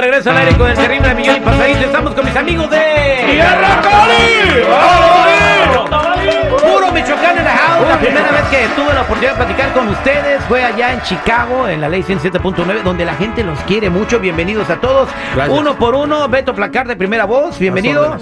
Regreso 0.00 0.30
al 0.30 0.38
aire 0.38 0.56
con 0.56 0.70
el 0.70 0.76
terrible 0.78 1.14
Millón 1.14 1.36
y 1.36 1.40
Pasadito. 1.40 1.80
Estamos 1.80 2.14
con 2.14 2.24
mis 2.24 2.34
amigos 2.34 2.70
de 2.70 3.26
¡Tierra 3.30 3.82
Cali! 3.82 4.62
Puro 4.64 5.19
Michoacán 7.00 7.38
en 7.38 7.44
la 7.44 7.50
house. 7.56 7.88
La 7.88 7.98
primera 7.98 8.30
vez 8.30 8.42
que 8.50 8.68
tuve 8.76 8.92
la 8.92 9.00
oportunidad 9.02 9.32
de 9.32 9.44
platicar 9.44 9.72
con 9.72 9.88
ustedes 9.88 10.44
fue 10.44 10.62
allá 10.62 10.92
en 10.92 11.00
Chicago, 11.00 11.66
en 11.66 11.80
la 11.80 11.88
ley 11.88 12.02
107.9, 12.02 12.82
donde 12.82 13.06
la 13.06 13.14
gente 13.14 13.42
los 13.42 13.58
quiere 13.60 13.88
mucho. 13.88 14.20
Bienvenidos 14.20 14.68
a 14.68 14.76
todos. 14.76 15.08
Gracias. 15.34 15.58
Uno 15.58 15.76
por 15.76 15.94
uno, 15.94 16.28
Beto 16.28 16.54
Placar 16.54 16.86
de 16.86 16.96
primera 16.96 17.24
voz, 17.24 17.58
bienvenido. 17.58 18.18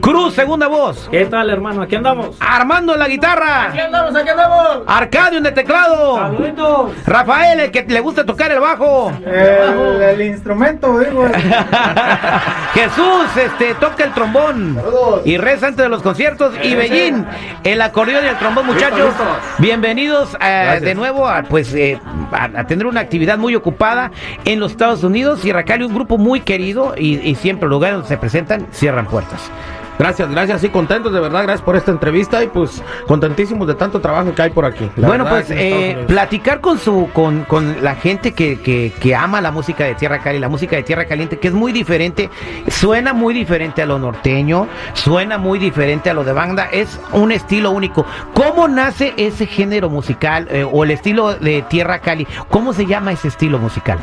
Cruz, 0.00 0.34
segunda 0.34 0.68
voz. 0.68 1.08
¿Qué 1.10 1.24
tal, 1.24 1.50
hermano? 1.50 1.82
Aquí 1.82 1.96
andamos. 1.96 2.36
Armando 2.38 2.92
en 2.92 3.00
la 3.00 3.08
guitarra. 3.08 3.72
andamos, 3.72 4.14
aquí 4.14 4.28
andamos. 4.28 4.78
Arcadio 4.86 5.38
en 5.38 5.46
el 5.46 5.54
teclado. 5.54 6.16
Saluditos. 6.18 6.92
Rafael, 7.04 7.58
el 7.58 7.70
que 7.72 7.82
le 7.82 8.00
gusta 8.00 8.24
tocar 8.24 8.52
el 8.52 8.60
bajo. 8.60 9.12
El, 9.26 10.00
el 10.00 10.22
instrumento, 10.22 10.96
digo. 11.00 11.26
Jesús, 12.74 13.36
este, 13.36 13.74
toca 13.74 14.04
el 14.04 14.12
trombón 14.12 14.80
y 15.24 15.36
reza 15.38 15.66
antes 15.66 15.84
de 15.84 15.88
los 15.88 16.02
conciertos. 16.02 16.54
Y 16.62 16.74
Bellín, 16.76 17.26
el 17.64 17.80
acordeón 17.80 18.11
y 18.20 18.26
el 18.26 18.36
trombón, 18.36 18.66
muchachos. 18.66 19.14
Bienvenidos 19.58 20.36
eh, 20.40 20.80
de 20.82 20.94
nuevo 20.94 21.26
a, 21.26 21.44
pues, 21.44 21.72
eh, 21.72 21.98
a, 22.30 22.44
a 22.60 22.66
tener 22.66 22.86
una 22.86 23.00
actividad 23.00 23.38
muy 23.38 23.54
ocupada 23.54 24.10
en 24.44 24.60
los 24.60 24.72
Estados 24.72 25.02
Unidos. 25.02 25.40
Sierra 25.40 25.64
Cali, 25.64 25.84
un 25.84 25.94
grupo 25.94 26.18
muy 26.18 26.40
querido 26.40 26.94
y, 26.96 27.18
y 27.20 27.34
siempre 27.36 27.68
lugares 27.68 27.94
donde 27.96 28.08
se 28.08 28.18
presentan 28.18 28.66
cierran 28.72 29.06
puertas. 29.06 29.50
Gracias, 29.98 30.30
gracias, 30.30 30.60
sí, 30.60 30.68
contentos 30.68 31.12
de 31.12 31.20
verdad, 31.20 31.42
gracias 31.42 31.62
por 31.62 31.76
esta 31.76 31.90
entrevista 31.90 32.42
y 32.42 32.48
pues 32.48 32.82
contentísimos 33.06 33.68
de 33.68 33.74
tanto 33.74 34.00
trabajo 34.00 34.34
que 34.34 34.42
hay 34.42 34.50
por 34.50 34.64
aquí. 34.64 34.90
la 34.96 35.06
bueno, 35.06 35.24
verdad, 35.24 35.44
pues 35.46 35.58
eh, 35.58 36.04
platicar 36.06 36.60
con 36.60 36.78
su 36.78 37.08
con, 37.12 37.44
con 37.44 37.82
la 37.82 37.94
gente 37.94 38.32
que, 38.32 38.60
que, 38.60 38.92
que 38.98 39.14
ama 39.14 39.40
la 39.40 39.50
música 39.50 39.84
de 39.84 39.94
Tierra 39.94 40.20
Cali, 40.20 40.38
la 40.38 40.48
música 40.48 40.76
de 40.76 40.82
Tierra 40.82 41.04
Caliente, 41.04 41.38
que 41.38 41.48
es 41.48 41.54
muy 41.54 41.72
diferente, 41.72 42.30
suena 42.68 43.12
muy 43.12 43.34
diferente 43.34 43.82
a 43.82 43.86
lo 43.86 43.98
norteño, 43.98 44.66
suena 44.94 45.38
muy 45.38 45.58
diferente 45.58 46.10
a 46.10 46.14
lo 46.14 46.24
de 46.24 46.32
banda, 46.32 46.68
es 46.72 46.98
un 47.12 47.32
estilo 47.32 47.70
único. 47.70 48.06
¿Cómo 48.34 48.68
nace 48.68 49.12
ese 49.16 49.46
género 49.46 49.90
musical 49.90 50.48
eh, 50.50 50.64
o 50.64 50.84
el 50.84 50.90
estilo 50.90 51.34
de 51.34 51.62
Tierra 51.62 52.00
Cali? 52.00 52.26
¿Cómo 52.48 52.72
se 52.72 52.86
llama 52.86 53.12
ese 53.12 53.28
estilo 53.28 53.58
musical? 53.58 53.98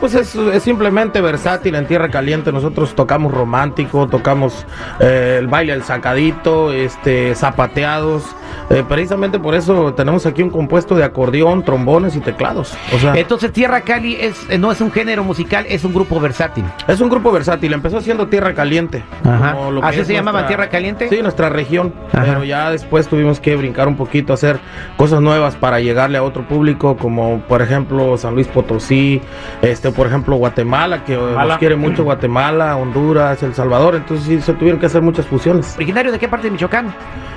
Pues 0.00 0.14
es, 0.14 0.34
es 0.34 0.62
simplemente 0.62 1.20
versátil 1.20 1.74
en 1.74 1.86
Tierra 1.86 2.10
Caliente. 2.10 2.50
Nosotros 2.50 2.94
tocamos 2.94 3.32
romántico, 3.32 4.08
tocamos 4.08 4.66
eh, 4.98 5.36
el 5.38 5.46
baile 5.46 5.74
del 5.74 5.84
sacadito, 5.84 6.72
este, 6.72 7.34
zapateados. 7.34 8.24
Eh, 8.70 8.84
precisamente 8.88 9.38
por 9.38 9.54
eso 9.54 9.94
tenemos 9.94 10.24
aquí 10.26 10.42
un 10.42 10.50
compuesto 10.50 10.94
de 10.94 11.04
acordeón, 11.04 11.64
trombones 11.64 12.16
y 12.16 12.20
teclados. 12.20 12.74
O 12.94 12.98
sea, 12.98 13.14
Entonces 13.14 13.52
Tierra 13.52 13.82
Cali 13.82 14.16
es 14.16 14.48
eh, 14.48 14.58
no 14.58 14.72
es 14.72 14.80
un 14.80 14.90
género 14.90 15.24
musical, 15.24 15.66
es 15.68 15.84
un 15.84 15.92
grupo 15.92 16.20
versátil. 16.20 16.64
es 16.86 17.00
un 17.00 17.08
grupo 17.08 17.32
versátil. 17.32 17.72
Empezó 17.72 18.00
siendo 18.00 18.28
Tierra 18.28 18.54
Caliente. 18.54 19.04
Ajá. 19.24 19.52
como 19.52 19.70
lo 19.70 19.80
que 19.80 19.86
¿Así 19.86 20.00
es 20.00 20.06
se 20.06 20.14
llamaba 20.14 20.46
Tierra 20.46 20.68
Caliente? 20.68 21.08
Sí, 21.08 21.22
nuestra 21.22 21.48
región. 21.48 21.92
Ajá. 22.12 22.24
Pero 22.24 22.44
ya 22.44 22.70
después 22.70 23.08
tuvimos 23.08 23.40
que 23.40 23.56
brincar 23.56 23.88
un 23.88 23.96
poquito, 23.96 24.32
hacer 24.32 24.60
cosas 24.96 25.20
nuevas 25.20 25.56
para 25.56 25.80
llegarle 25.80 26.18
a 26.18 26.22
otro 26.22 26.46
público, 26.46 26.96
como 26.96 27.40
por 27.42 27.62
ejemplo 27.62 28.16
San 28.16 28.34
Luis 28.34 28.48
Potosí, 28.48 29.20
este, 29.60 29.90
por 29.90 30.06
ejemplo 30.06 30.36
Guatemala, 30.36 31.04
que 31.04 31.14
eh, 31.14 31.18
nos 31.18 31.58
quiere 31.58 31.76
mucho 31.76 32.04
Guatemala, 32.04 32.76
Honduras, 32.76 33.42
El 33.42 33.54
Salvador. 33.54 33.96
Entonces 33.96 34.26
sí 34.26 34.40
se 34.40 34.54
tuvieron 34.54 34.80
que 34.80 34.86
hacer 34.86 35.02
muchas 35.02 35.26
fusiones. 35.26 35.74
¿Originario 35.76 36.12
de 36.12 36.18
qué 36.18 36.28
parte 36.28 36.46
de 36.46 36.52
Michoacán? 36.52 36.94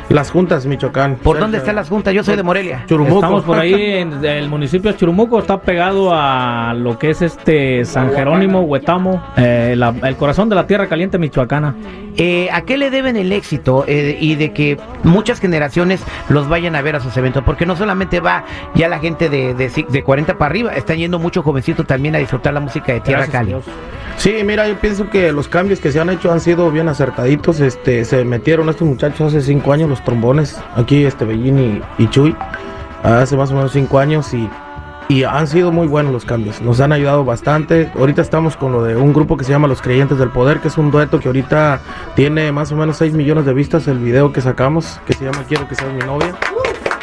Las 0.10 0.30
juntas, 0.30 0.66
Michoacán. 0.68 1.16
¿Por 1.16 1.40
dónde 1.40 1.58
de- 1.58 1.64
están 1.64 1.76
las 1.76 1.90
juntas? 1.90 2.14
Yo 2.14 2.24
soy 2.24 2.36
de 2.36 2.44
Morelia. 2.44 2.84
Churumuco. 2.88 3.16
Estamos 3.18 3.44
por 3.44 3.58
ahí 3.58 3.74
en 4.00 4.24
el 4.24 4.48
municipio 4.50 4.92
de 4.92 4.98
Churumuco, 4.98 5.40
está 5.40 5.60
pegado 5.62 6.12
a 6.14 6.74
lo 6.76 7.00
que 7.00 7.10
es 7.10 7.22
este 7.24 7.84
San 7.86 8.14
Jerónimo, 8.14 8.62
Huetamo, 8.62 9.24
eh, 9.36 9.74
la- 9.76 9.94
el 10.04 10.16
corazón 10.16 10.48
de 10.50 10.56
la 10.56 10.68
tierra 10.68 10.88
caliente 10.88 11.18
michoacana. 11.18 11.76
Eh, 12.18 12.48
¿A 12.54 12.62
qué 12.62 12.78
le 12.78 12.92
deben 12.92 13.18
el 13.18 13.32
éxito 13.34 13.84
eh, 13.88 14.18
y 14.22 14.36
de 14.36 14.54
que 14.54 14.78
muchas 15.04 15.42
generaciones 15.42 16.02
los 16.30 16.48
vayan 16.48 16.76
a 16.76 16.82
ver 16.82 16.96
a 16.96 17.00
sus 17.02 17.18
eventos? 17.18 17.44
Porque 17.44 17.66
no 17.66 17.76
solamente 17.76 18.20
va 18.22 18.46
ya 18.76 18.88
la 18.88 19.00
gente 19.00 19.28
de, 19.28 19.54
de, 19.54 19.70
de 19.90 20.04
40 20.04 20.38
para 20.38 20.50
arriba, 20.50 20.72
están 20.76 20.98
yendo 20.98 21.20
muchos 21.20 21.44
jovencitos 21.44 21.86
también 21.86 22.16
a 22.16 22.20
disfrutar 22.20 22.54
la 22.54 22.62
música 22.62 22.94
de 22.94 23.02
Tierra 23.02 23.22
Gracias 23.24 23.38
Cali. 23.38 23.48
Dios. 23.50 23.66
Sí, 24.18 24.34
mira, 24.46 24.66
yo 24.70 24.76
pienso 24.76 25.10
que 25.10 25.34
los 25.34 25.50
cambios 25.50 25.82
que 25.82 25.92
se 25.92 26.00
han 26.00 26.10
hecho 26.10 26.32
han 26.32 26.40
sido 26.40 26.72
bien 26.72 26.88
acertaditos. 26.88 27.60
Este, 27.60 28.06
se 28.06 28.24
metieron 28.24 28.70
estos 28.70 28.88
muchachos 28.88 29.34
hace 29.34 29.42
cinco 29.42 29.74
años 29.74 29.90
los 29.96 30.04
trombones, 30.04 30.62
aquí 30.76 31.06
este 31.06 31.24
Bellín 31.24 31.82
y, 31.98 32.04
y 32.04 32.10
Chuy, 32.10 32.36
hace 33.02 33.38
más 33.38 33.52
o 33.52 33.56
menos 33.56 33.72
cinco 33.72 33.98
años 33.98 34.34
y, 34.34 34.50
y 35.08 35.24
han 35.24 35.48
sido 35.48 35.72
muy 35.72 35.88
buenos 35.88 36.12
los 36.12 36.26
cambios. 36.26 36.62
Nos 36.62 36.82
han 36.82 36.92
ayudado 36.92 37.24
bastante. 37.24 37.90
Ahorita 37.98 38.22
estamos 38.22 38.58
con 38.58 38.74
lo 38.74 38.84
de 38.84 38.98
un 38.98 39.14
grupo 39.14 39.38
que 39.38 39.46
se 39.46 39.52
llama 39.52 39.70
Los 39.70 39.82
Creyentes 39.82 40.18
del 40.18 40.30
Poder, 40.30 40.60
que 40.60 40.68
es 40.68 40.78
un 40.78 40.92
dueto 40.92 41.20
que 41.20 41.30
ahorita 41.30 41.80
tiene 42.16 42.52
más 42.52 42.72
o 42.74 42.76
menos 42.76 42.98
6 42.98 43.14
millones 43.14 43.46
de 43.46 43.54
vistas 43.54 43.88
el 43.88 44.00
video 44.00 44.34
que 44.34 44.42
sacamos, 44.42 45.00
que 45.06 45.14
se 45.14 45.24
llama 45.24 45.46
Quiero 45.48 45.68
que 45.68 45.76
seas 45.76 45.94
mi 45.94 46.00
novia. 46.00 46.36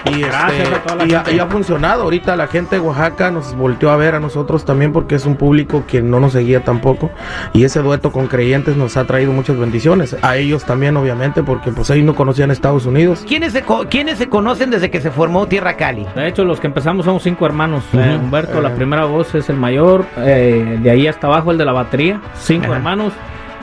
Y, 0.04 0.20
Gracias 0.22 0.62
este, 0.62 0.74
a 0.74 0.82
toda 0.82 0.96
la 0.96 1.04
y 1.06 1.14
ha- 1.14 1.18
gente. 1.24 1.34
y 1.36 1.38
ha 1.38 1.46
funcionado. 1.46 2.02
Ahorita 2.02 2.36
la 2.36 2.46
gente 2.48 2.76
de 2.76 2.80
Oaxaca 2.80 3.30
nos 3.30 3.54
volteó 3.54 3.90
a 3.90 3.96
ver 3.96 4.14
a 4.14 4.20
nosotros 4.20 4.64
también 4.64 4.92
porque 4.92 5.14
es 5.14 5.26
un 5.26 5.36
público 5.36 5.84
que 5.86 6.02
no 6.02 6.18
nos 6.20 6.32
seguía 6.32 6.64
tampoco. 6.64 7.10
Y 7.52 7.64
ese 7.64 7.80
dueto 7.80 8.10
con 8.12 8.26
creyentes 8.26 8.76
nos 8.76 8.96
ha 8.96 9.04
traído 9.06 9.32
muchas 9.32 9.56
bendiciones. 9.58 10.16
A 10.22 10.36
ellos 10.36 10.64
también, 10.64 10.96
obviamente, 10.96 11.42
porque 11.42 11.70
pues 11.72 11.88
ellos 11.90 12.04
no 12.06 12.14
conocían 12.14 12.50
Estados 12.50 12.86
Unidos. 12.86 13.24
¿Quiénes 13.26 13.52
se, 13.52 13.62
co- 13.62 13.86
¿Quiénes 13.88 14.18
se 14.18 14.28
conocen 14.28 14.70
desde 14.70 14.90
que 14.90 15.00
se 15.00 15.10
formó 15.10 15.46
Tierra 15.46 15.76
Cali? 15.76 16.06
De 16.14 16.28
hecho, 16.28 16.44
los 16.44 16.58
que 16.60 16.66
empezamos 16.66 17.04
somos 17.04 17.22
cinco 17.22 17.46
hermanos. 17.46 17.84
Eh. 17.92 18.18
Humberto, 18.20 18.58
Eh. 18.58 18.62
la 18.62 18.74
primera 18.74 19.04
voz, 19.04 19.34
es 19.34 19.48
el 19.48 19.56
mayor. 19.56 20.04
eh, 20.18 20.78
de 20.82 20.90
ahí 20.90 21.06
hasta 21.06 21.26
abajo 21.26 21.50
el 21.52 21.58
de 21.58 21.64
la 21.64 21.72
batería. 21.72 22.20
Cinco 22.34 22.72
hermanos. 22.74 23.12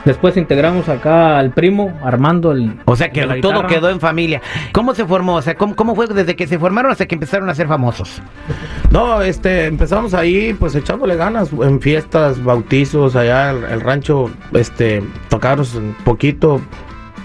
Después 0.04 0.36
integramos 0.36 0.88
acá 0.88 1.38
al 1.38 1.50
primo, 1.50 1.98
Armando. 2.02 2.52
El, 2.52 2.78
O 2.84 2.96
sea 2.96 3.10
que 3.10 3.22
todo 3.22 3.34
guitarra. 3.52 3.68
quedó 3.68 3.90
en 3.90 4.00
familia. 4.00 4.40
¿Cómo 4.72 4.94
se 4.94 5.04
formó? 5.04 5.34
O 5.36 5.42
sea, 5.42 5.54
¿cómo, 5.56 5.76
¿cómo 5.76 5.94
fue 5.94 6.06
desde 6.06 6.36
que 6.36 6.46
se 6.46 6.58
formaron 6.58 6.90
hasta 6.92 7.06
que 7.06 7.14
empezaron 7.14 7.48
a 7.50 7.54
ser 7.54 7.68
famosos? 7.68 8.22
No, 8.90 9.20
este, 9.22 9.66
empezamos 9.66 10.14
ahí 10.14 10.54
pues 10.54 10.74
echándole 10.74 11.16
ganas 11.16 11.50
en 11.52 11.80
fiestas, 11.80 12.42
bautizos, 12.42 13.14
allá 13.16 13.50
el, 13.50 13.64
el 13.64 13.80
rancho, 13.80 14.30
este, 14.52 15.02
tocarnos 15.28 15.74
un 15.74 15.94
poquito. 16.04 16.60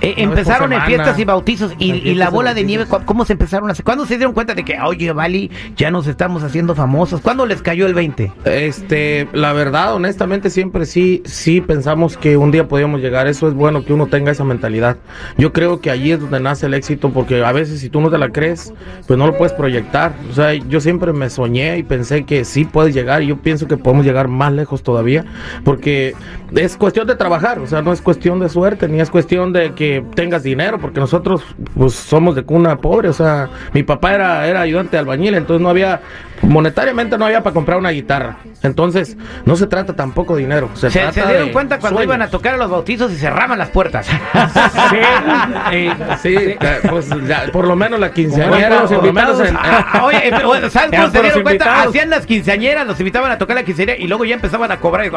Eh, 0.06 0.14
empezaron 0.18 0.72
en 0.74 0.82
fiestas 0.84 1.18
y 1.20 1.26
bautizos 1.26 1.74
y, 1.80 2.14
la 2.16 2.30
bola 2.30 2.54
de 2.54 2.64
nieve, 2.64 2.86
¿cu- 2.86 3.02
¿cómo 3.06 3.26
se 3.26 3.34
empezaron 3.34 3.70
a 3.70 3.72
hacer? 3.74 3.84
¿Cuándo 3.86 4.06
se 4.06 4.18
dieron 4.18 4.34
cuenta 4.34 4.54
de 4.54 4.64
que, 4.64 4.80
oye, 4.80 5.12
Vali, 5.12 5.52
ya 5.76 5.92
nos 5.92 6.08
estamos 6.08 6.44
haciendo 6.44 6.76
famosos? 6.76 7.22
¿Cuándo 7.22 7.46
les 7.46 7.62
cayó 7.62 7.86
el 7.88 7.94
20? 7.94 8.32
Este, 8.46 9.28
la 9.34 9.54
verdad, 9.54 9.94
honestamente, 9.96 10.50
siempre 10.50 10.86
sí, 10.86 11.22
sí 11.26 11.62
pensamos 11.62 12.18
que 12.18 12.38
un 12.38 12.52
día 12.52 12.68
podíamos 12.68 13.02
llegar. 13.02 13.28
Eso 13.28 13.48
es 13.48 13.54
bueno 13.54 13.84
que 13.86 13.94
uno 13.94 14.08
tenga 14.08 14.32
esa 14.32 14.44
mentalidad. 14.44 14.98
Yo 15.38 15.54
creo 15.54 15.82
que 15.82 15.92
allí 15.92 16.12
es 16.12 16.20
donde 16.20 16.40
nace 16.40 16.66
el 16.66 16.74
éxito, 16.74 17.10
porque 17.12 17.44
a 17.44 17.52
veces 17.52 17.80
si 17.80 17.90
tú 17.90 18.02
no 18.02 18.10
te 18.10 18.18
la 18.18 18.30
crees, 18.30 18.74
pues 19.08 19.18
no 19.18 19.28
lo 19.28 19.38
puedes 19.38 19.54
proyectar. 19.54 20.14
O 20.30 20.34
sea, 20.34 20.54
yo 20.54 20.80
siempre 20.82 21.14
me 21.14 21.30
soñé 21.30 21.78
y 21.78 21.84
pensé 21.84 22.24
que 22.26 22.46
sí 22.46 22.66
puedes 22.66 22.94
llegar, 22.94 23.24
y 23.24 23.28
yo 23.28 23.38
pienso 23.38 23.68
que 23.68 23.78
podemos 23.78 24.06
llegar 24.06 24.28
más 24.28 24.54
lejos 24.54 24.84
todavía, 24.84 25.26
porque 25.64 26.16
es 26.56 26.78
cuestión 26.78 27.08
de 27.08 27.16
trabajar, 27.16 27.60
o 27.60 27.68
sea, 27.68 27.82
no 27.82 27.92
es 27.94 28.02
cuestión 28.02 28.40
de 28.40 28.50
suerte, 28.50 28.88
ni 28.88 29.00
es 29.00 29.10
cuestión 29.10 29.54
de 29.54 29.74
que 29.74 29.95
tengas 30.02 30.44
dinero, 30.44 30.80
porque 30.80 31.00
nosotros, 31.00 31.42
pues, 31.76 31.94
somos 31.94 32.36
de 32.36 32.44
cuna 32.44 32.78
pobre, 32.78 33.10
o 33.10 33.14
sea, 33.14 33.50
mi 33.74 33.84
papá 33.84 34.14
era, 34.14 34.48
era 34.48 34.62
ayudante 34.62 34.92
de 34.92 35.00
albañil, 35.00 35.36
entonces 35.36 35.62
no 35.62 35.70
había, 35.70 36.02
monetariamente 36.42 37.18
no 37.18 37.26
había 37.26 37.42
para 37.44 37.54
comprar 37.54 37.78
una 37.78 37.90
guitarra. 37.90 38.38
Entonces, 38.64 39.18
no 39.46 39.56
se 39.56 39.68
trata 39.68 39.96
tampoco 39.96 40.36
de 40.36 40.42
dinero. 40.44 40.70
Se, 40.74 40.90
Se, 40.90 41.00
trata 41.00 41.14
se 41.14 41.26
dieron 41.28 41.48
de 41.48 41.52
cuenta 41.54 41.80
cuando 41.80 41.98
sueños. 42.00 42.16
iban 42.16 42.22
a 42.22 42.30
tocar 42.30 42.54
a 42.56 42.58
los 42.58 42.70
bautizos 42.70 43.12
y 43.12 43.16
cerraban 43.16 43.58
las 43.58 43.70
puertas. 43.70 44.08
Sí, 44.90 44.98
eh, 45.72 45.94
Sí, 46.22 46.36
eh, 46.38 46.80
pues 46.90 47.10
ya, 47.28 47.46
por 47.52 47.68
lo 47.68 47.76
menos 47.76 48.00
la 48.00 48.12
quinceañera, 48.12 48.78
Como 48.84 48.88
por 48.90 49.06
lo 49.06 49.14
menos 49.14 49.40
en, 49.40 49.56
Ah, 49.58 50.02
Oye, 50.04 50.28
eh, 50.28 50.32
pero, 50.32 50.48
bueno, 50.48 50.70
¿sabes 50.70 50.92
cómo 50.92 51.12
se 51.12 51.22
dieron 51.22 51.44
cuenta? 51.44 51.66
invitados. 51.66 51.88
Hacían 51.90 52.10
las 52.10 52.26
quinceañeras, 52.26 52.88
los 52.88 53.00
invitaban 53.00 53.32
a 53.32 53.38
tocar 53.38 53.56
la 53.56 53.64
quinceañera 53.64 53.98
y 54.02 54.08
luego 54.08 54.26
ya 54.26 54.36
empezaban 54.36 54.72
a 54.72 54.78
cobrar. 54.80 55.12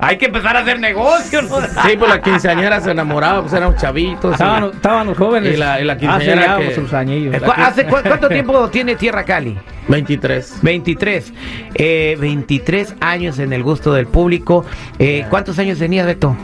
Hay 0.00 0.18
que 0.18 0.26
empezar 0.26 0.56
a 0.56 0.60
hacer 0.60 0.80
negocio, 0.80 1.42
¿no? 1.42 1.60
Sí, 1.60 1.96
pues 1.98 2.10
la 2.10 2.20
quinceañera 2.20 2.80
se 2.80 2.90
enamoraba, 2.90 3.42
pues 3.42 3.52
eran 3.52 3.76
chavitos. 3.76 4.30
y- 4.30 4.34
estaban, 4.34 5.06
los 5.06 5.18
jóvenes. 5.18 5.54
Y 5.54 5.56
la- 5.56 5.80
y 5.80 5.84
la 5.84 5.92
Hace 5.94 6.00
quinceañera 6.00 6.58
ya 6.58 6.68
que- 6.68 6.74
sus 6.74 6.92
añillos. 6.92 7.34
Eh, 7.34 7.40
¿cu- 7.40 7.52
hace 7.56 7.84
cu- 7.86 7.96
¿Cuánto 8.06 8.28
tiempo 8.28 8.68
tiene 8.68 8.96
Tierra 8.96 9.24
Cali? 9.24 9.58
23. 9.88 10.51
23. 10.62 11.32
Eh, 11.74 12.16
23 12.20 12.96
años 13.00 13.38
en 13.38 13.52
el 13.52 13.62
gusto 13.62 13.92
del 13.92 14.06
público. 14.06 14.64
Eh, 14.98 15.24
¿Cuántos 15.30 15.58
años 15.58 15.78
tenía 15.78 16.04
Beto? 16.04 16.36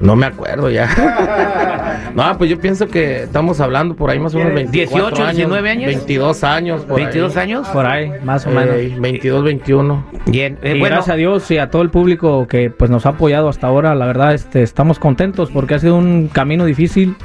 No 0.00 0.16
me 0.16 0.26
acuerdo 0.26 0.70
ya. 0.70 2.10
no, 2.14 2.38
pues 2.38 2.48
yo 2.50 2.58
pienso 2.58 2.86
que 2.86 3.24
estamos 3.24 3.60
hablando 3.60 3.94
por 3.94 4.10
ahí 4.10 4.18
más 4.18 4.34
o 4.34 4.38
menos 4.38 4.54
24 4.54 5.10
18, 5.10 5.36
19 5.36 5.70
años. 5.70 5.86
22 5.86 6.44
años. 6.44 6.84
por 6.84 7.00
ahí. 7.00 7.06
¿22 7.06 7.36
años? 7.36 7.68
Por 7.68 7.86
ahí, 7.86 8.12
más 8.24 8.46
o 8.46 8.50
menos. 8.50 8.74
Eh, 8.76 8.96
22, 8.98 9.44
21. 9.44 10.06
Bien. 10.26 10.58
eh, 10.62 10.76
y 10.76 10.80
bueno, 10.80 10.96
gracias 10.96 11.14
a 11.14 11.16
Dios 11.16 11.50
y 11.50 11.58
a 11.58 11.70
todo 11.70 11.82
el 11.82 11.90
público 11.90 12.46
que 12.46 12.70
pues 12.70 12.90
nos 12.90 13.04
ha 13.06 13.10
apoyado 13.10 13.48
hasta 13.48 13.66
ahora, 13.66 13.94
la 13.94 14.06
verdad 14.06 14.32
este, 14.34 14.62
estamos 14.62 14.98
contentos 14.98 15.50
porque 15.50 15.74
ha 15.74 15.78
sido 15.78 15.96
un 15.96 16.28
camino 16.28 16.64
difícil, 16.64 17.16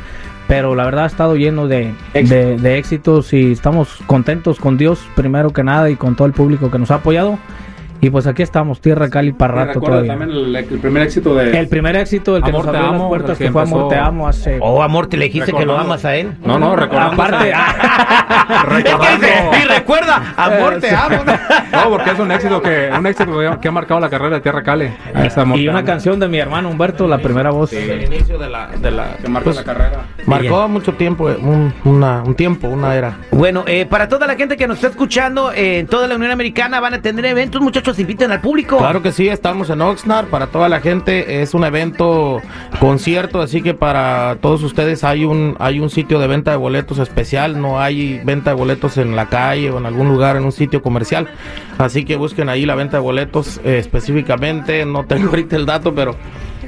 pero 0.47 0.75
la 0.75 0.85
verdad 0.85 1.05
ha 1.05 1.07
estado 1.07 1.35
lleno 1.35 1.67
de, 1.67 1.93
de- 2.13 2.57
de 2.57 2.77
éxitos 2.77 3.33
y 3.33 3.51
estamos 3.51 3.99
contentos 4.05 4.59
con 4.59 4.77
Dios 4.77 4.99
primero 5.15 5.51
que 5.51 5.63
nada 5.63 5.89
y 5.89 5.95
con 5.95 6.15
todo 6.15 6.27
el 6.27 6.33
público 6.33 6.69
que 6.71 6.79
nos 6.79 6.91
ha 6.91 6.95
apoyado. 6.95 7.37
Y 8.05 8.11
pues 8.11 8.27
aquí 8.27 8.43
estamos, 8.43 8.79
Tierra 8.81 9.09
Cali 9.09 9.31
para 9.31 9.53
¿Te 9.55 9.65
rato 9.65 9.81
todavía. 9.81 10.11
también 10.15 10.29
el, 10.29 10.55
el 10.55 10.65
primer 10.79 11.01
éxito 11.01 11.33
de... 11.33 11.57
El 11.57 11.67
primer 11.67 11.95
éxito, 11.95 12.37
el 12.37 12.43
que 12.43 12.49
Amor 12.51 12.65
nos 12.65 12.71
te 12.71 12.77
abrió 12.77 12.91
las 12.91 12.99
amo, 13.01 13.09
puertas, 13.09 13.29
el 13.31 13.37
que 13.39 13.43
que 13.45 13.51
fue 13.51 13.61
Amor 13.63 13.89
te 13.89 13.97
amo 13.97 14.27
hace... 14.27 14.57
Oh, 14.61 14.83
amor, 14.83 15.07
te 15.07 15.17
le 15.17 15.25
dijiste 15.25 15.51
que 15.51 15.65
lo 15.65 15.75
amas 15.75 16.05
a 16.05 16.15
él. 16.15 16.33
No, 16.45 16.59
no, 16.59 16.75
recordamos. 16.75 17.13
Aparte, 17.13 17.51
a- 17.55 18.63
Recordando. 18.69 19.27
y 19.59 19.67
recuerda, 19.67 20.33
amor, 20.37 20.79
te 20.79 20.91
amo. 20.95 21.15
No, 21.71 21.89
porque 21.89 22.11
es 22.11 22.19
un 22.19 22.31
éxito 22.31 22.61
que 22.61 22.91
un 22.95 23.07
éxito 23.07 23.31
que- 23.59 23.67
ha 23.67 23.71
marcado 23.71 23.99
la 23.99 24.09
carrera 24.11 24.35
de 24.35 24.41
Tierra 24.41 24.61
Cali. 24.61 24.87
Amor 25.35 25.57
y 25.57 25.67
una 25.67 25.79
amo. 25.79 25.87
canción 25.87 26.19
de 26.19 26.27
mi 26.27 26.37
hermano 26.37 26.69
Humberto, 26.69 27.07
la 27.07 27.17
primera 27.17 27.49
voz. 27.49 27.73
El 27.73 28.03
inicio 28.03 28.37
de 28.37 28.49
la, 28.49 28.67
de 28.67 28.91
la 28.91 29.17
que 29.17 29.27
marca 29.29 29.45
pues, 29.45 29.55
la 29.55 29.63
carrera. 29.63 30.01
marcó 30.27 30.67
mucho 30.67 30.93
tiempo, 30.93 31.23
un, 31.25 31.73
una, 31.85 32.21
un 32.21 32.35
tiempo, 32.35 32.67
una 32.67 32.93
era. 32.95 33.17
Bueno, 33.31 33.63
eh, 33.65 33.87
para 33.87 34.07
toda 34.07 34.27
la 34.27 34.35
gente 34.35 34.57
que 34.57 34.67
nos 34.67 34.77
está 34.77 34.89
escuchando 34.89 35.51
eh, 35.51 35.79
en 35.79 35.87
toda 35.87 36.07
la 36.07 36.15
Unión 36.17 36.29
Americana 36.31 36.79
van 36.79 36.93
a 36.93 37.01
tener 37.01 37.25
eventos, 37.25 37.61
muchachos, 37.61 37.94
inviten 37.99 38.31
al 38.31 38.41
público. 38.41 38.77
Claro 38.77 39.01
que 39.01 39.11
sí, 39.11 39.27
estamos 39.27 39.69
en 39.69 39.81
Oxnard 39.81 40.27
para 40.27 40.47
toda 40.47 40.69
la 40.69 40.81
gente. 40.81 41.41
Es 41.41 41.53
un 41.53 41.63
evento 41.63 42.41
concierto, 42.79 43.41
así 43.41 43.61
que 43.61 43.73
para 43.73 44.37
todos 44.41 44.63
ustedes 44.63 45.03
hay 45.03 45.25
un 45.25 45.55
hay 45.59 45.79
un 45.79 45.89
sitio 45.89 46.19
de 46.19 46.27
venta 46.27 46.51
de 46.51 46.57
boletos 46.57 46.99
especial. 46.99 47.59
No 47.61 47.79
hay 47.79 48.19
venta 48.23 48.51
de 48.51 48.55
boletos 48.55 48.97
en 48.97 49.15
la 49.15 49.27
calle 49.27 49.71
o 49.71 49.77
en 49.77 49.85
algún 49.85 50.07
lugar 50.07 50.35
en 50.35 50.45
un 50.45 50.51
sitio 50.51 50.81
comercial. 50.81 51.27
Así 51.77 52.05
que 52.05 52.15
busquen 52.15 52.49
ahí 52.49 52.65
la 52.65 52.75
venta 52.75 52.97
de 52.97 53.03
boletos 53.03 53.59
eh, 53.63 53.77
específicamente. 53.77 54.85
No 54.85 55.05
tengo 55.05 55.29
ahorita 55.29 55.55
el 55.55 55.65
dato, 55.65 55.93
pero 55.93 56.15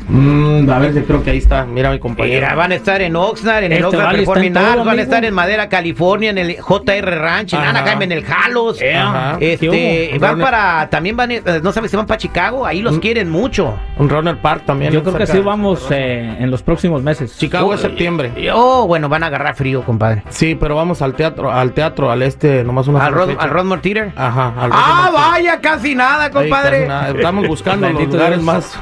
mm, 0.07 0.69
a 0.69 0.79
ver 0.79 0.93
si 0.93 1.01
creo 1.01 1.23
que 1.23 1.31
ahí 1.31 1.37
está. 1.37 1.65
Mira 1.65 1.91
mi 1.91 1.99
compañero. 1.99 2.35
Mira, 2.41 2.55
van 2.55 2.71
a 2.71 2.75
estar 2.75 3.01
en 3.01 3.15
Oxnard, 3.15 3.63
en 3.63 3.71
el 3.71 3.83
Este 3.83 3.97
Oxnard 3.97 4.15
Performing 4.15 4.57
Arts, 4.57 4.85
van 4.85 4.99
a 4.99 5.01
estar 5.01 5.25
en 5.25 5.33
Madera, 5.33 5.69
California, 5.69 6.29
en 6.29 6.37
el 6.37 6.57
JR 6.57 7.19
Ranch, 7.19 7.53
en 7.53 7.59
Ajá. 7.59 7.69
Anaheim, 7.69 8.01
en 8.03 8.11
el 8.11 8.25
Halos. 8.25 8.79
Ajá. 8.81 9.37
Este, 9.39 9.69
¿Qué 9.69 10.17
van 10.19 10.39
para, 10.39 10.89
también 10.89 11.15
van, 11.17 11.31
eh, 11.31 11.41
no 11.61 11.71
sabes 11.71 11.91
si 11.91 11.97
van 11.97 12.05
para 12.05 12.17
Chicago, 12.17 12.65
ahí 12.65 12.81
los 12.81 12.99
quieren 12.99 13.29
mucho. 13.29 13.77
Un 13.97 14.09
Runner 14.09 14.37
Park 14.41 14.63
también. 14.65 14.91
Yo 14.91 15.03
creo 15.03 15.17
que 15.17 15.27
sí 15.27 15.39
vamos 15.39 15.87
eh, 15.91 16.35
en 16.39 16.49
los 16.51 16.61
próximos 16.63 17.01
meses. 17.03 17.37
Chicago 17.37 17.73
es 17.73 17.81
septiembre. 17.81 18.31
Oh, 18.53 18.87
bueno, 18.87 19.09
van 19.09 19.23
a 19.23 19.27
agarrar 19.27 19.55
frío, 19.55 19.83
compadre. 19.83 20.23
Sí, 20.29 20.55
pero 20.55 20.75
vamos 20.75 21.01
al 21.01 21.13
teatro, 21.15 21.51
al 21.51 21.73
teatro, 21.73 22.09
al 22.11 22.21
este, 22.21 22.63
nomás 22.63 22.87
una 22.87 23.05
Al 23.05 23.13
Rod, 23.13 23.31
al 23.37 23.49
Rodmore 23.49 23.81
Theater. 23.81 24.11
Ajá, 24.15 24.53
al 24.57 24.71
Ah, 24.73 25.03
Rodmore 25.07 25.23
vaya, 25.31 25.61
casi 25.61 25.95
nada, 25.95 26.25
Ahí 26.25 26.31
compadre. 26.31 26.77
casi 26.79 26.87
nada. 26.87 27.09
Estamos 27.09 27.47
buscando 27.47 27.89
los 27.91 28.07
lugares 28.07 28.41
más, 28.41 28.79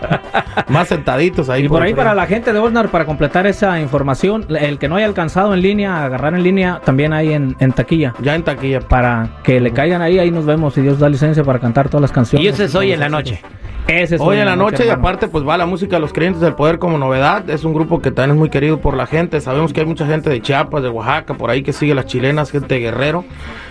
más 0.68 0.92
sentaditos 1.16 1.50
ahí. 1.50 1.66
Y 1.66 1.70
por 1.70 1.82
ahí 1.82 1.94
para 1.94 2.14
la 2.14 2.26
gente 2.28 2.54
de 2.54 2.60
Osnar, 2.60 2.90
para 2.90 3.06
completar 3.06 3.48
esa 3.48 3.80
información, 3.80 4.46
el 4.50 4.78
que 4.78 4.88
no 4.88 4.96
haya 4.96 5.06
alcanzado 5.06 5.54
en 5.54 5.62
línea, 5.62 6.04
agarrar 6.06 6.34
en 6.34 6.44
línea, 6.44 6.82
también 6.84 7.14
hay 7.14 7.34
en, 7.34 7.56
en 7.60 7.72
taquilla. 7.72 8.14
Ya 8.22 8.36
en 8.36 8.44
taquilla. 8.44 8.82
Para 8.82 9.30
que 9.44 9.60
le 9.60 9.72
caigan 9.72 10.02
ahí, 10.02 10.20
ahí 10.20 10.32
nos 10.32 10.46
vemos, 10.46 10.74
si 10.74 10.82
Dios 10.82 11.00
da 11.00 11.10
licencia 11.10 11.44
para 11.44 11.60
cantar 11.60 11.90
todas 11.90 12.02
las 12.02 12.12
canciones. 12.12 12.46
Y 12.46 12.50
ese 12.50 12.66
es 12.66 12.76
hoy 12.76 12.92
en 12.92 13.00
la 13.00 13.10
noche. 13.10 13.42
Ese 13.88 14.16
es 14.16 14.22
Hoy 14.22 14.38
en 14.40 14.46
la 14.46 14.56
noche 14.56 14.84
y 14.86 14.90
aparte 14.90 15.28
pues 15.28 15.48
va 15.48 15.58
la 15.58 15.68
música 15.68 15.98
de 15.98 16.00
los 16.00 16.12
creyentes 16.12 16.42
del 16.42 16.56
poder 16.56 16.80
como 16.80 16.98
novedad. 16.98 17.48
Es 17.50 17.64
un 17.64 17.74
grupo 17.74 18.02
que 18.02 18.10
también 18.12 18.32
es 18.32 18.40
muy 18.40 18.50
querido 18.50 18.80
por 18.80 18.98
la 18.98 19.06
gente. 19.06 19.40
Sabemos 19.42 19.74
que 19.74 19.82
hay 19.82 19.86
mucha 19.86 20.08
gente 20.08 20.30
de 20.32 20.42
Chiapas, 20.42 20.82
de 20.82 20.90
Oaxaca, 20.90 21.36
por 21.36 21.52
ahí 21.52 21.62
que 21.62 21.72
sigue 21.72 21.94
las 21.94 22.06
chilenas, 22.08 22.50
gente 22.52 22.76
de 22.76 22.82
Guerrero. 22.82 23.26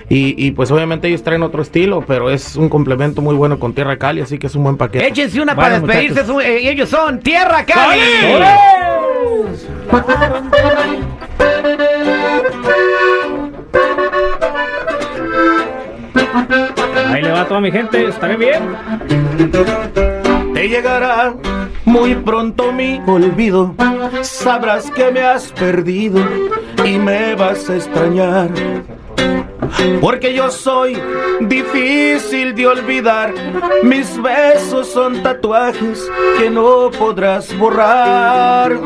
Y, 0.08 0.34
y, 0.46 0.50
pues 0.52 0.70
obviamente 0.70 1.08
ellos 1.08 1.22
traen 1.22 1.42
otro 1.42 1.62
estilo, 1.62 2.04
pero 2.06 2.30
es 2.30 2.56
un 2.56 2.68
complemento 2.68 3.22
muy 3.22 3.34
bueno 3.34 3.58
con 3.58 3.72
Tierra 3.72 3.96
Cali, 3.96 4.20
así 4.20 4.38
que 4.38 4.46
es 4.48 4.54
un 4.54 4.62
buen 4.62 4.76
paquete. 4.76 5.06
Échense 5.08 5.40
una 5.40 5.54
Bueno, 5.54 5.80
para 5.86 5.98
despedirse. 5.98 6.26
su- 6.26 6.40
eh, 6.40 6.70
ellos 6.70 6.90
son 6.90 7.18
Tierra 7.20 7.64
Cali. 7.64 8.00
Ahí 17.08 17.22
le 17.22 17.30
va 17.30 17.46
toda 17.46 17.60
mi 17.60 17.70
gente, 17.70 18.08
estaré 18.08 18.36
bien. 18.36 18.76
Te 20.52 20.68
llegará 20.68 21.34
muy 21.84 22.14
pronto 22.14 22.72
mi 22.72 23.00
olvido. 23.06 23.74
Sabrás 24.22 24.90
que 24.90 25.10
me 25.10 25.20
has 25.20 25.52
perdido 25.52 26.20
y 26.84 26.98
me 26.98 27.34
vas 27.34 27.68
a 27.70 27.76
extrañar. 27.76 28.50
Porque 30.00 30.34
yo 30.34 30.50
soy 30.50 30.96
difícil 31.40 32.54
de 32.54 32.66
olvidar. 32.66 33.32
Mis 33.82 34.20
besos 34.20 34.88
son 34.88 35.22
tatuajes 35.22 36.10
que 36.38 36.50
no 36.50 36.90
podrás 36.90 37.56
borrar. 37.56 38.78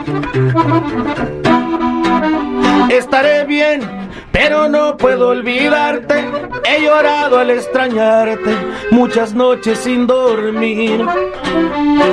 Estaré 2.90 3.44
bien, 3.44 4.07
pero 4.32 4.68
no 4.68 4.96
puedo 4.96 5.28
olvidarte. 5.28 6.24
He 6.64 6.82
llorado 6.82 7.38
al 7.38 7.50
extrañarte, 7.50 8.56
muchas 8.90 9.34
noches 9.34 9.78
sin 9.78 10.06
dormir. 10.06 11.04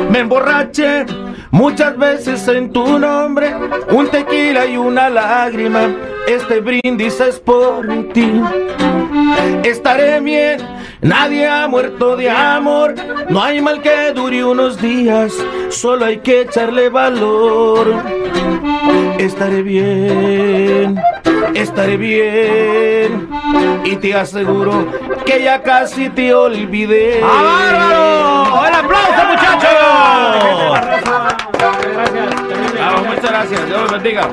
Me 0.10 0.20
emborraché 0.20 1.06
muchas 1.52 1.98
veces 1.98 2.48
en 2.48 2.72
tu 2.72 3.00
nombre, 3.00 3.54
un 3.90 4.10
tequila 4.10 4.66
y 4.66 4.78
una 4.78 5.10
lágrima. 5.10 5.90
Este 6.28 6.60
brindis 6.60 7.20
es 7.22 7.40
por 7.40 7.88
ti. 8.14 8.42
Estaré 9.64 10.20
bien, 10.20 10.60
nadie 11.02 11.48
ha 11.48 11.68
muerto 11.68 12.18
de 12.18 12.30
amor. 12.30 12.96
No 13.30 13.44
hay 13.44 13.62
mal 13.62 13.82
que 13.82 14.12
dure 14.14 14.44
unos 14.44 14.82
días, 14.82 15.34
solo 15.70 16.06
hay 16.06 16.18
que 16.18 16.42
echarle 16.42 16.90
valor. 16.90 18.02
Estaré 19.20 19.62
bien, 19.62 21.00
estaré 21.56 21.98
bien. 21.98 23.30
Y 23.84 23.96
te 23.98 24.13
aseguro 24.13 24.88
que 25.25 25.44
ya 25.44 25.62
casi 25.62 26.10
te 26.10 26.34
olvidé. 26.34 27.22
¡Ah, 27.24 28.52
bárbaro! 28.52 28.68
¡El 28.68 28.74
aplauso, 28.75 29.25
muchachos! 29.30 29.69
Ah, 32.81 33.02
muchas 33.07 33.30
gracias, 33.31 33.66
Dios 33.68 33.81
los 33.81 33.92
bendiga. 33.92 34.30